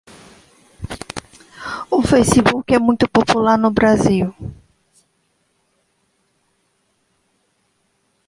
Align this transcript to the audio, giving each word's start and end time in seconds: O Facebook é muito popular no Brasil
O 1.97 2.01
Facebook 2.01 2.65
é 2.73 2.79
muito 2.79 3.07
popular 3.07 3.55
no 3.55 3.69
Brasil 3.69 4.33